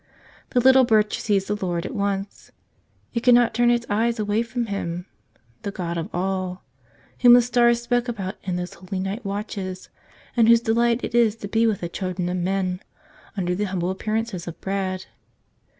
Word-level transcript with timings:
The 0.49 0.59
little 0.59 0.83
Birch 0.83 1.19
sees 1.19 1.45
the 1.45 1.55
Lord 1.63 1.85
at 1.85 1.93
once; 1.93 2.51
it 3.13 3.21
cannot 3.21 3.53
turn 3.53 3.69
its 3.69 3.85
eyes 3.87 4.17
away 4.17 4.41
from 4.41 4.65
Him, 4.65 5.05
the 5.61 5.69
God 5.69 5.95
of 5.95 6.09
all, 6.11 6.63
Whom 7.19 7.33
the 7.33 7.41
stars 7.43 7.83
spoke 7.83 8.07
about 8.07 8.33
in 8.41 8.55
those 8.55 8.73
holy 8.73 8.99
night 8.99 9.23
watches 9.23 9.89
and 10.35 10.47
Whose 10.47 10.61
delight 10.61 11.03
it 11.03 11.13
is 11.13 11.35
to 11.35 11.47
be 11.47 11.67
with 11.67 11.81
the 11.81 11.87
children 11.89 12.29
of 12.29 12.37
men 12.37 12.81
under 13.37 13.53
the 13.53 13.65
humble 13.65 13.91
appearances 13.91 14.47
of 14.47 14.59
bread. 14.59 15.05